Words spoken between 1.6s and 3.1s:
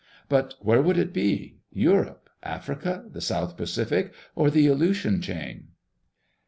Europe, Africa,